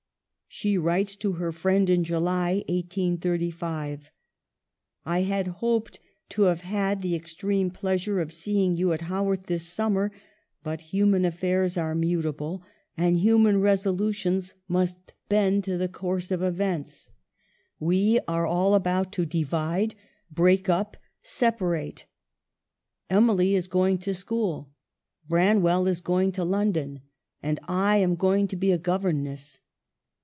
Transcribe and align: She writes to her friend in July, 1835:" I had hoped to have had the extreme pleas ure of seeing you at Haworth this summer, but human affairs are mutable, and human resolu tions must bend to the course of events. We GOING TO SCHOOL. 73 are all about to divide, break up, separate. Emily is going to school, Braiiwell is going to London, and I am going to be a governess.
She 0.53 0.77
writes 0.77 1.15
to 1.15 1.31
her 1.31 1.53
friend 1.53 1.89
in 1.89 2.03
July, 2.03 2.55
1835:" 2.67 4.11
I 5.15 5.21
had 5.21 5.47
hoped 5.47 6.01
to 6.27 6.41
have 6.43 6.59
had 6.61 7.01
the 7.01 7.15
extreme 7.15 7.69
pleas 7.71 8.05
ure 8.05 8.19
of 8.19 8.33
seeing 8.33 8.75
you 8.75 8.91
at 8.91 9.03
Haworth 9.03 9.45
this 9.45 9.65
summer, 9.65 10.11
but 10.61 10.81
human 10.91 11.23
affairs 11.23 11.77
are 11.77 11.95
mutable, 11.95 12.63
and 12.97 13.19
human 13.19 13.61
resolu 13.61 14.13
tions 14.13 14.53
must 14.67 15.13
bend 15.29 15.63
to 15.63 15.77
the 15.77 15.87
course 15.87 16.31
of 16.31 16.43
events. 16.43 17.09
We 17.79 17.95
GOING 17.95 18.03
TO 18.03 18.15
SCHOOL. 18.15 18.21
73 18.27 18.35
are 18.39 18.45
all 18.47 18.75
about 18.75 19.11
to 19.13 19.25
divide, 19.25 19.95
break 20.29 20.67
up, 20.67 20.97
separate. 21.21 22.07
Emily 23.09 23.55
is 23.55 23.69
going 23.69 23.99
to 23.99 24.13
school, 24.13 24.69
Braiiwell 25.29 25.87
is 25.87 26.01
going 26.01 26.33
to 26.33 26.43
London, 26.43 26.99
and 27.41 27.57
I 27.69 27.97
am 27.97 28.15
going 28.15 28.49
to 28.49 28.57
be 28.57 28.73
a 28.73 28.77
governess. 28.77 29.57